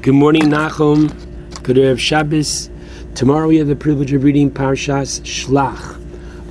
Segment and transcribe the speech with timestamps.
[0.00, 1.08] Good morning, Nachum.
[1.64, 2.70] Good Erev Shabbos.
[3.16, 6.00] Tomorrow we have the privilege of reading Parshas Shlach.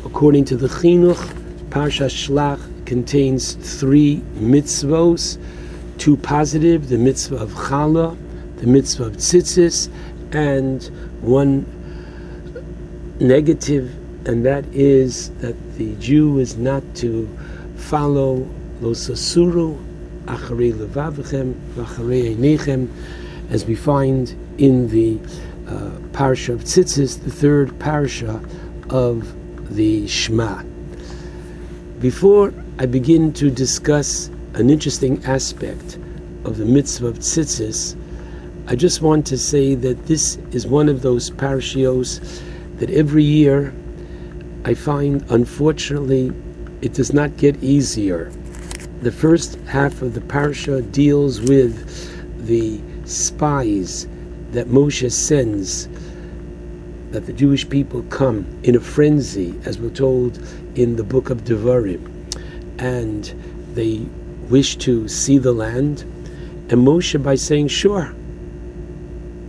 [0.05, 1.15] According to the Chinuch,
[1.69, 5.37] Parshas Shlach contains three mitzvos,
[5.97, 8.17] two positive, the mitzvah of Chala,
[8.57, 9.89] the mitzvah of Tzitzis,
[10.33, 10.83] and
[11.21, 11.65] one
[13.21, 13.95] negative,
[14.27, 17.29] and that is that the Jew is not to
[17.77, 18.45] follow
[18.81, 19.81] Losasuru,
[20.25, 22.89] Acharei Levavichem, Acharei Einechem,
[23.49, 25.19] as we find in the
[25.67, 28.43] uh, parsha of Tzitzis, the third parsha
[28.89, 29.33] of
[29.75, 30.63] the Shema.
[31.99, 35.97] Before I begin to discuss an interesting aspect
[36.45, 37.97] of the mitzvah of Tzitzis,
[38.67, 42.41] I just want to say that this is one of those parashios
[42.79, 43.73] that every year
[44.65, 46.31] I find, unfortunately,
[46.81, 48.31] it does not get easier.
[49.01, 54.07] The first half of the parasha deals with the spies
[54.51, 55.87] that Moshe sends,
[57.11, 60.37] that the Jewish people come in a frenzy, as we're told
[60.75, 62.01] in the book of Devarim,
[62.79, 63.23] and
[63.73, 63.99] they
[64.49, 66.01] wish to see the land.
[66.69, 68.13] And Moshe, by saying, Sure,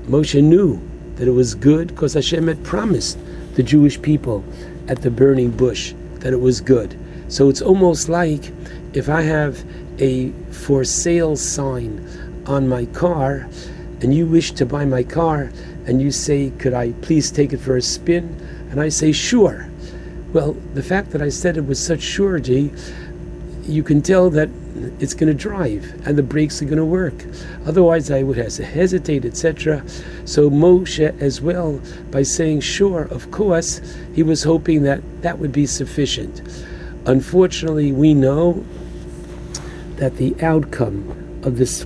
[0.06, 0.80] Moshe knew
[1.16, 3.18] that it was good because Hashem had promised
[3.54, 4.44] the Jewish people
[4.86, 6.96] at the burning bush that it was good.
[7.28, 8.52] So it's almost like
[8.94, 9.62] if I have
[9.98, 11.98] a for sale sign
[12.48, 13.48] on my car
[14.00, 15.52] and you wish to buy my car
[15.86, 18.24] and you say, Could I please take it for a spin?
[18.70, 19.68] And I say, Sure.
[20.32, 22.72] Well, the fact that I said it with such surety,
[23.64, 24.48] you can tell that
[25.00, 27.24] it's going to drive and the brakes are going to work.
[27.66, 29.82] Otherwise, I would have to hesitate, etc.
[30.24, 33.80] So Moshe, as well, by saying sure, of course,
[34.14, 36.42] he was hoping that that would be sufficient.
[37.06, 38.64] Unfortunately, we know
[39.96, 41.84] that the outcome of this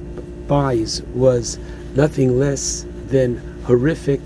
[0.52, 1.58] buys was
[1.94, 4.20] nothing less than horrific,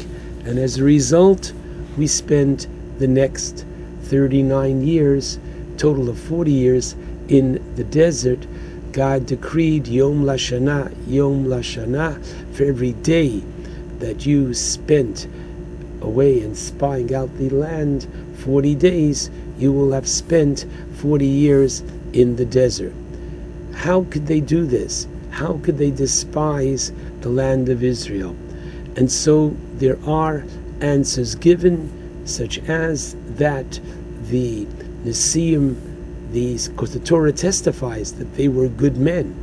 [0.44, 1.52] and as a result,
[1.96, 2.66] we spent
[2.98, 3.64] the next
[4.02, 5.38] 39 years,
[5.76, 6.96] total of 40 years,
[7.28, 8.44] in the desert.
[8.90, 12.20] God decreed Yom Lashana, Yom Lashana,
[12.56, 13.44] for every day
[14.00, 15.28] that you spent
[16.00, 22.34] away and spying out the land, 40 days, you will have spent 40 years in
[22.34, 22.94] the desert.
[23.74, 25.06] How could they do this?
[25.36, 28.34] How could they despise the land of Israel?
[28.96, 30.42] And so there are
[30.80, 31.92] answers given,
[32.26, 33.78] such as that
[34.30, 34.64] the
[35.04, 35.76] Nisim,
[36.32, 39.36] these, because the Torah testifies that they were good men.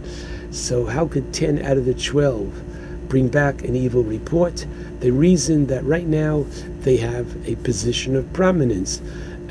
[0.49, 4.65] So how could 10 out of the 12 bring back an evil report?
[5.01, 6.47] The reason that right now
[6.79, 8.99] they have a position of prominence.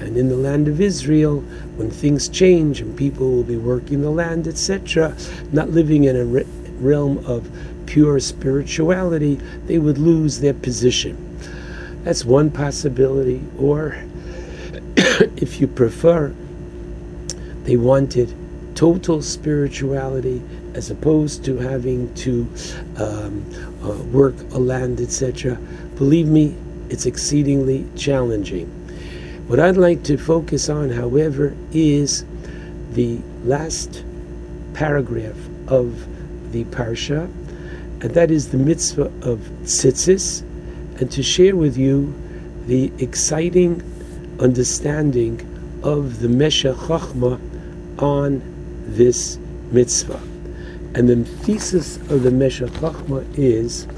[0.02, 1.40] And in the land of Israel,
[1.76, 5.16] when things change and people will be working the land, etc.,
[5.52, 6.46] not living in a re-
[6.78, 7.48] realm of
[7.86, 11.38] pure spirituality, they would lose their position.
[12.04, 13.42] That's one possibility.
[13.58, 13.96] Or,
[14.96, 16.34] if you prefer,
[17.64, 18.34] they wanted
[18.74, 20.42] total spirituality
[20.74, 22.48] as opposed to having to
[22.96, 23.44] um,
[23.84, 25.56] uh, work a land, etc.
[25.96, 26.56] Believe me,
[26.88, 28.81] it's exceedingly challenging.
[29.48, 32.24] What I'd like to focus on, however, is
[32.92, 34.04] the last
[34.72, 35.36] paragraph
[35.66, 36.06] of
[36.52, 37.24] the parsha,
[38.00, 40.42] and that is the mitzvah of tzitzis,
[41.00, 42.14] and to share with you
[42.66, 43.82] the exciting
[44.38, 45.40] understanding
[45.82, 47.40] of the Meshech Chochmah
[48.00, 48.42] on
[48.86, 49.38] this
[49.72, 50.20] mitzvah.
[50.94, 53.88] And the thesis of the Meshech Chochmah is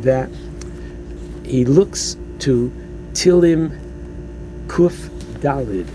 [0.00, 0.30] that
[1.44, 2.72] he looks to
[3.12, 3.87] Tilim
[4.78, 5.08] Kuf
[5.40, 5.88] Dalid,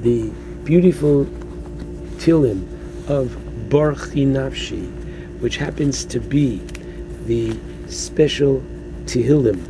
[0.00, 0.30] the
[0.64, 1.26] beautiful
[2.16, 2.62] Tilim
[3.06, 3.36] of
[3.68, 4.90] Barchi Nafshi,
[5.40, 6.62] which happens to be
[7.26, 7.54] the
[7.86, 8.64] special
[9.04, 9.60] Tehillim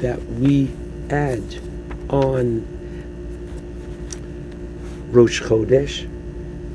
[0.00, 0.70] that we
[1.08, 1.42] add
[2.10, 2.66] on
[5.10, 6.06] Rosh Chodesh,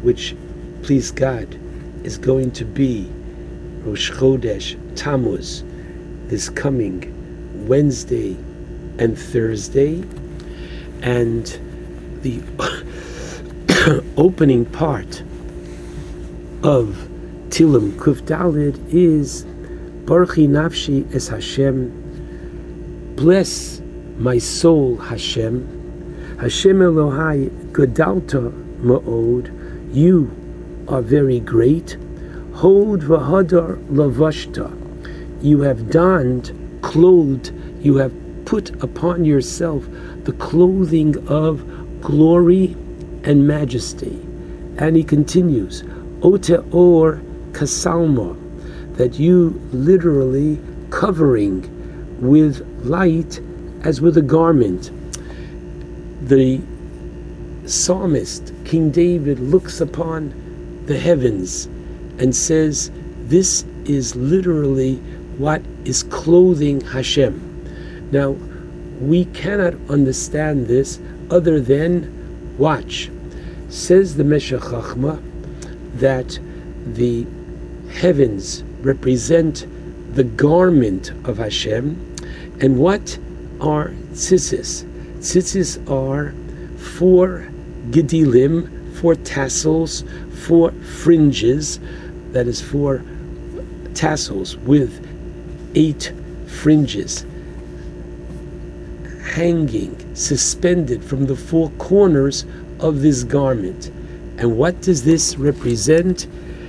[0.01, 0.35] which,
[0.81, 1.55] please God,
[2.03, 3.07] is going to be
[3.83, 5.63] Rosh Chodesh Tammuz
[6.29, 8.35] this coming Wednesday
[8.97, 10.03] and Thursday
[11.01, 11.45] and
[12.21, 12.41] the
[14.17, 15.21] opening part
[16.63, 17.07] of
[17.49, 19.45] Tilim Kuf Dalid is
[20.05, 23.13] Baruchi Nafshi es Hashem.
[23.15, 23.81] Bless
[24.17, 26.37] my soul, Hashem.
[26.39, 28.51] Hashem Elohai Gadalta
[28.81, 29.93] Ma'od.
[29.93, 30.29] You
[30.87, 31.97] are very great.
[32.53, 34.77] Hod Vahadar lavashta.
[35.43, 36.51] You have donned,
[36.81, 37.51] clothed,
[37.81, 38.13] you have
[38.45, 39.87] put upon yourself
[40.23, 41.63] the clothing of
[42.01, 42.75] glory
[43.23, 44.19] and majesty.
[44.77, 45.83] And he continues,
[46.21, 47.21] Ote or
[47.51, 48.37] kasalma,
[48.97, 50.59] that you literally
[50.89, 51.67] covering
[52.21, 53.39] with light
[53.83, 54.91] as with a garment.
[56.27, 56.61] The
[57.65, 60.33] psalmist, King David, looks upon
[60.85, 61.65] the heavens
[62.19, 62.91] and says,
[63.25, 64.95] This is literally
[65.37, 68.09] what is clothing Hashem.
[68.11, 68.35] Now,
[69.01, 70.99] we cannot understand this
[71.29, 73.09] other than watch.
[73.69, 74.61] Says the Meshech
[75.95, 76.39] that
[76.85, 77.25] the
[77.89, 79.65] heavens represent
[80.13, 82.15] the garment of Hashem,
[82.59, 83.17] and what
[83.59, 84.83] are tzitzis?
[85.19, 86.33] Tzitzis are
[86.77, 87.47] four
[87.89, 90.03] gedilim, four tassels,
[90.45, 91.79] four fringes,
[92.33, 93.03] that is four
[93.93, 95.07] tassels with
[95.75, 96.13] eight
[96.47, 97.25] fringes
[99.31, 102.45] hanging, suspended from the four corners
[102.81, 103.89] of this garment.
[104.37, 106.27] And what does this represent?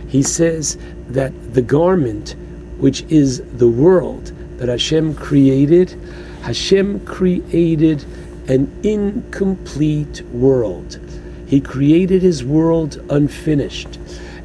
[0.08, 0.78] He says
[1.08, 2.36] that the garment,
[2.78, 4.26] which is the world
[4.58, 5.90] that Hashem created,
[6.42, 8.04] Hashem created
[8.48, 11.00] an incomplete world.
[11.48, 13.98] He created his world unfinished.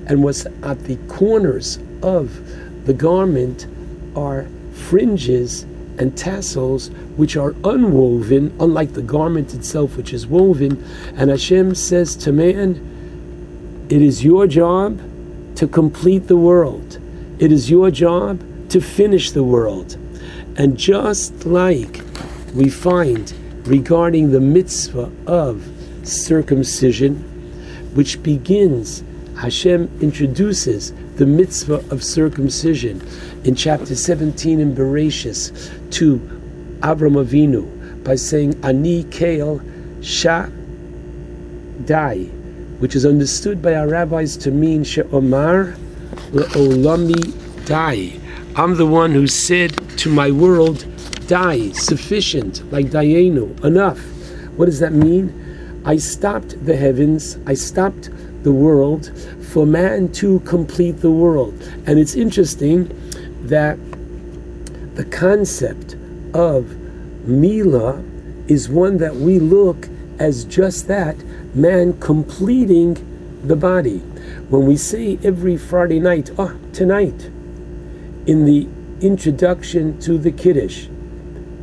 [0.08, 3.68] And what's at the corners of the garment
[4.16, 5.66] are fringes
[5.98, 10.84] and tassels which are unwoven, unlike the garment itself, which is woven.
[11.16, 15.00] And Hashem says to man, It is your job
[15.56, 17.00] to complete the world,
[17.40, 19.98] it is your job to finish the world.
[20.58, 22.02] And just like
[22.54, 23.32] we find
[23.66, 25.68] regarding the mitzvah of
[26.04, 27.16] circumcision,
[27.94, 29.04] which begins,
[29.38, 33.06] Hashem introduces the mitzvah of circumcision
[33.44, 36.18] in chapter 17 in Bereshis to
[36.80, 39.62] Avram Avinu by saying Ani Kael
[40.04, 40.48] Sha
[41.86, 42.24] Dai,
[42.80, 45.76] which is understood by our rabbis to mean She'omar
[46.32, 48.14] Le'olami Dai.
[48.56, 50.86] I'm the one who said to my world,
[51.28, 54.00] Die, sufficient, like Dayenu, enough.
[54.56, 55.82] What does that mean?
[55.86, 58.10] I stopped the heavens, I stopped
[58.44, 59.12] the world
[59.52, 61.54] for man to complete the world.
[61.86, 62.90] And it's interesting
[63.44, 63.78] that
[64.98, 65.96] the concept
[66.34, 66.76] of
[67.28, 68.04] Mila
[68.48, 71.16] is one that we look as just that
[71.54, 72.96] man completing
[73.44, 74.00] the body.
[74.50, 77.26] When we say every Friday night, oh, tonight,
[78.26, 78.68] in the
[79.00, 80.88] introduction to the Kiddush,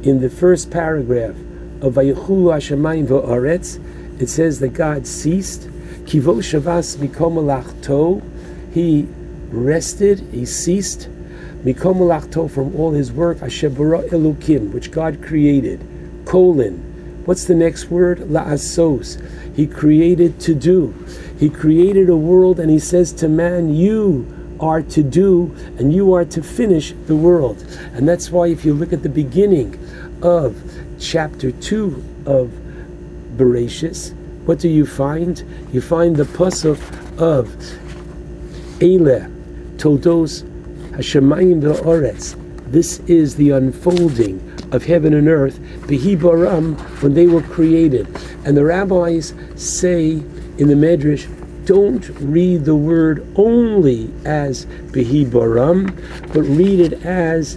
[0.04, 1.34] in the first paragraph
[1.80, 3.80] of Vayichu Hashemayim V'Aretz,
[4.22, 5.62] it says that God ceased.
[6.04, 8.22] Kivo Shavas Mikom
[8.72, 9.08] He
[9.50, 11.08] rested, he ceased
[11.64, 15.80] Mikom from all his work, Ashebara Elukim, which God created.
[16.26, 17.22] Colon.
[17.24, 18.18] What's the next word?
[18.18, 19.18] La'asos.
[19.56, 20.92] He created to do.
[21.38, 26.12] He created a world and he says to man, You are to do and you
[26.12, 27.62] are to finish the world.
[27.94, 29.78] And that's why if you look at the beginning
[30.22, 30.56] of
[31.00, 32.52] chapter 2 of
[33.38, 34.14] Bereshis,
[34.44, 35.42] what do you find?
[35.72, 36.78] You find the pasuk
[37.18, 37.48] of
[38.82, 39.30] Ele,
[39.78, 40.44] Toldos
[40.96, 42.36] Hashemayim ve'oretz.
[42.70, 44.40] This is the unfolding
[44.72, 48.06] of heaven and earth, Behibaram, when they were created.
[48.44, 50.12] And the rabbis say
[50.58, 51.28] in the Medrash,
[51.66, 55.94] don't read the word only as Behibaram,
[56.32, 57.56] but read it as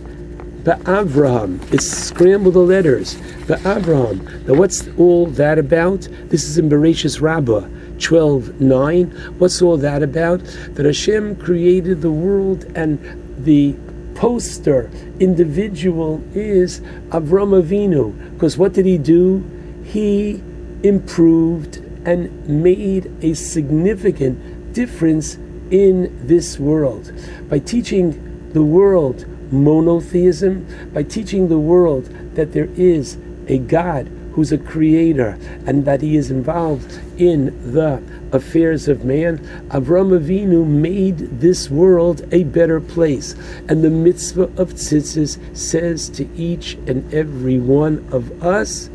[0.63, 1.61] Be'avraham.
[1.73, 3.15] It's scramble the letters.
[3.47, 4.47] Be'avraham.
[4.47, 6.07] Now what's all that about?
[6.25, 7.67] This is in Bereshis Rabbah.
[7.99, 9.05] 12 9.
[9.39, 10.39] What's all that about?
[10.75, 13.75] That Hashem created the world and the
[14.15, 14.89] poster
[15.19, 18.33] individual is Avram Avinu.
[18.33, 19.43] Because what did he do?
[19.83, 20.41] He
[20.83, 25.35] improved and made a significant difference
[25.69, 27.11] in this world.
[27.49, 33.17] By teaching the world monotheism, by teaching the world that there is
[33.47, 37.99] a God who's a creator and that he is involved in the
[38.31, 39.39] affairs of man,
[39.69, 43.33] Avram Avinu made this world a better place.
[43.67, 48.91] And the mitzvah of tzitzis says to each and every one of us,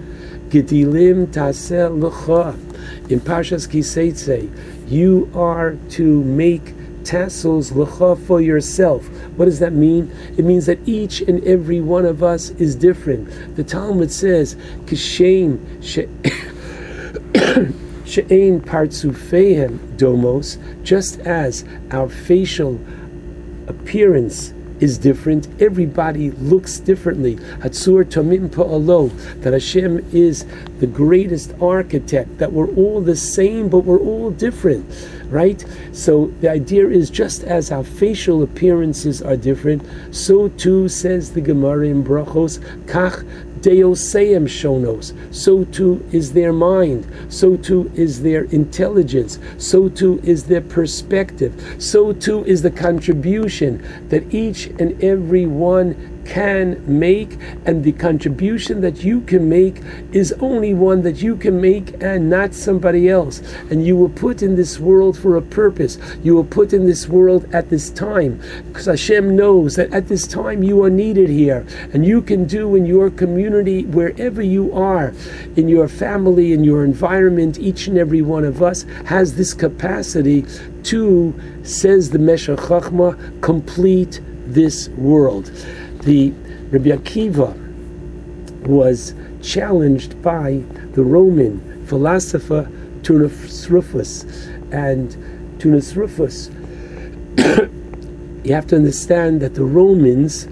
[0.51, 2.53] Gedilim taseh l'cha.
[3.11, 4.49] In Pashas Kiseitze,
[4.89, 6.73] you are to make
[7.05, 7.73] tassels
[8.27, 9.09] for yourself.
[9.37, 10.13] What does that mean?
[10.37, 13.57] It means that each and every one of us is different.
[13.57, 15.83] The Talmud says, "Kishem
[18.05, 22.79] she'ein partzufehem domos," just as our facial
[23.67, 25.49] appearance is different.
[25.63, 27.37] Everybody looks differently.
[27.37, 29.11] Hatzur Tomim Pa'alo,
[29.43, 30.45] that Hashem is
[30.81, 34.91] the greatest architect, that we're all the same, but we're all different.
[35.33, 35.65] Right?
[35.93, 39.83] So the idea is just as our facial appearances are different,
[40.15, 43.25] so too says the Gemara in Brachos, kach
[43.62, 45.15] Deoseim shonos.
[45.33, 47.07] So too is their mind.
[47.29, 49.39] So too is their intelligence.
[49.57, 51.77] So too is their perspective.
[51.79, 58.81] So too is the contribution that each and every one can make, and the contribution
[58.81, 59.76] that you can make
[60.12, 63.43] is only one that you can make and not somebody else.
[63.71, 65.99] And you were put in this world for a purpose.
[66.23, 70.26] You were put in this world at this time because Hashem knows that at this
[70.26, 75.12] time you are needed here, and you can do in your community, wherever you are,
[75.57, 80.45] in your family, in your environment, each and every one of us has this capacity
[80.85, 85.50] to, says the Meshech Chachma, complete this world
[86.03, 86.31] the
[86.71, 87.57] Rabbi Akiva
[88.67, 92.69] was challenged by the Roman philosopher
[93.03, 94.25] Turnus Rufus.
[94.73, 95.11] And
[95.59, 96.49] Turnus Rufus,
[98.45, 100.49] you have to understand that the Romans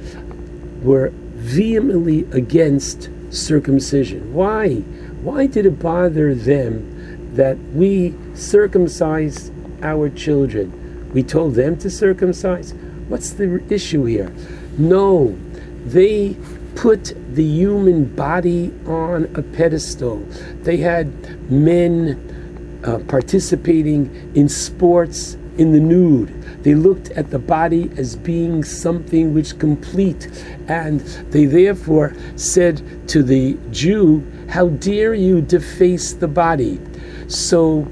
[0.83, 4.33] were vehemently against circumcision.
[4.35, 4.77] Why?
[5.23, 9.53] Why did it bother them that we circumcised
[9.83, 11.11] our children?
[11.13, 12.75] We told them to circumcise.
[13.09, 14.33] What's the issue here?
[14.81, 15.39] No,
[15.85, 16.39] they
[16.75, 20.25] put the human body on a pedestal.
[20.63, 26.31] They had men uh, participating in sports in the nude.
[26.63, 30.31] They looked at the body as being something which complete,
[30.67, 36.81] and they therefore said to the Jew, "How dare you deface the body?"
[37.29, 37.87] So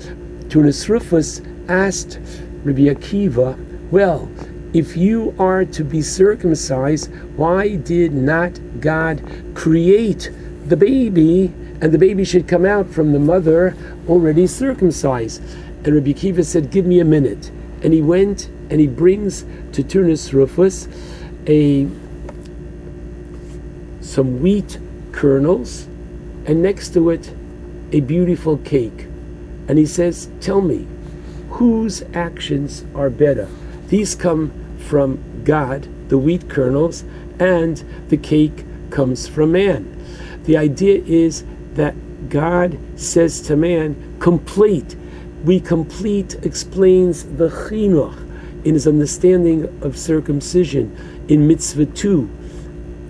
[0.49, 2.19] Turnus Rufus asked
[2.65, 3.59] Rabbi Akiva,
[3.91, 4.31] "Well,
[4.75, 9.23] if you are to be circumcised, why did not God
[9.55, 10.31] create
[10.67, 13.77] the baby and the baby should come out from the mother
[14.09, 15.43] already circumcised?
[15.85, 17.51] And Rabbi Akiva said, Give me a minute.
[17.83, 20.89] And he went and he brings to Turnus Rufus
[21.47, 21.89] a
[24.01, 24.79] some wheat
[25.13, 25.85] kernels
[26.47, 27.33] and next to it
[27.93, 29.07] a beautiful cake.
[29.69, 30.87] And he says, Tell me,
[31.51, 33.49] whose actions are better?
[33.89, 37.05] These come from God, the wheat kernels,
[37.39, 39.95] and the cake comes from man.
[40.45, 41.45] The idea is
[41.75, 41.95] that
[42.29, 44.97] God says to man, complete.
[45.45, 48.29] We complete explains the chinuch
[48.65, 52.29] in his understanding of circumcision in mitzvah 2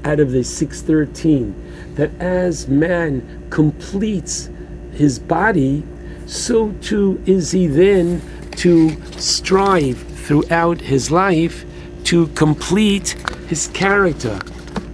[0.04, 4.50] out of the 613 that as man completes
[4.92, 5.82] his body
[6.26, 8.20] so too is he then
[8.52, 9.96] to strive
[10.28, 11.64] throughout his life
[12.04, 13.12] to complete
[13.48, 14.38] his character,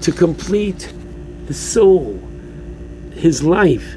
[0.00, 0.94] to complete
[1.46, 2.16] the soul,
[3.14, 3.94] his life.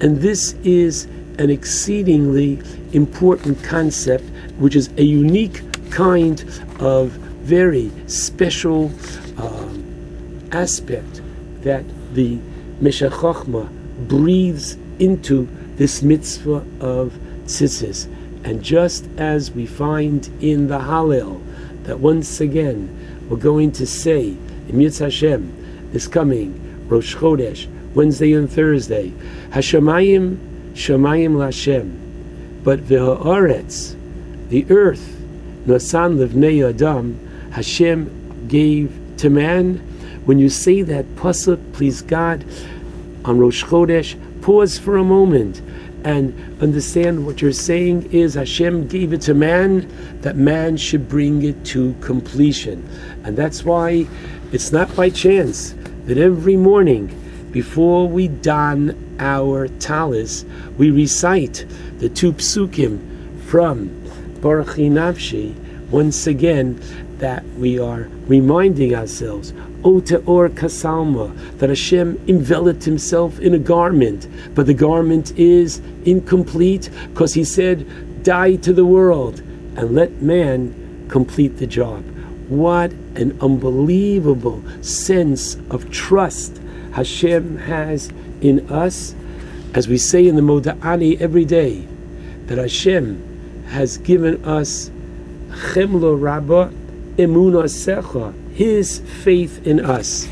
[0.00, 1.04] And this is
[1.38, 2.62] an exceedingly
[2.94, 4.24] important concept,
[4.56, 6.40] which is a unique kind
[6.80, 7.10] of
[7.44, 8.90] very special
[9.36, 11.20] um, aspect
[11.64, 12.38] that the
[12.80, 13.68] Meshech Chochmah
[14.08, 17.12] breathes into this mitzvah of
[17.44, 18.08] tzitzis.
[18.44, 21.42] And just as we find in the Hallel
[21.84, 24.36] that once again we're going to say
[24.68, 29.12] Yitz Hashem this coming Rosh Chodesh, Wednesday and Thursday,
[29.50, 31.98] Hashemayim Shemayim Lashem,
[32.62, 33.96] but v'ha'aretz,
[34.48, 35.20] the earth,
[35.66, 37.18] Nasan livnei Adam,
[37.50, 39.78] Hashem gave to man.
[40.24, 42.44] When you say that pasuk, please God,
[43.24, 45.60] on Rosh Chodesh, pause for a moment
[46.08, 49.86] and understand what you're saying is Hashem gave it to man,
[50.22, 52.88] that man should bring it to completion.
[53.24, 54.06] And that's why
[54.50, 55.74] it's not by chance
[56.06, 57.14] that every morning
[57.50, 60.46] before we don our talis,
[60.78, 61.66] we recite
[61.98, 63.88] the two psukim from
[64.40, 65.54] Baruch Nafshi
[65.90, 66.80] once again
[67.18, 74.66] that we are reminding ourselves Or Kasalma, that Hashem enveloped himself in a garment, but
[74.66, 77.86] the garment is incomplete because he said,
[78.24, 79.40] Die to the world
[79.76, 82.04] and let man complete the job.
[82.48, 86.60] What an unbelievable sense of trust
[86.92, 89.14] Hashem has in us,
[89.74, 91.86] as we say in the Moda'ani every day,
[92.46, 94.90] that Hashem has given us
[95.50, 96.70] Chemlo Rabbah
[97.16, 100.26] Emunah Secha, his faith in us.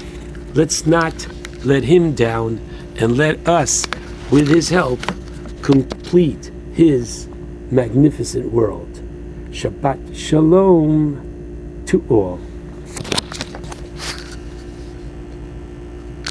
[0.53, 1.15] Let's not
[1.65, 2.59] let him down
[2.97, 3.87] and let us,
[4.33, 4.99] with his help,
[5.63, 7.29] complete his
[7.71, 8.93] magnificent world.
[9.51, 12.41] Shabbat Shalom to all.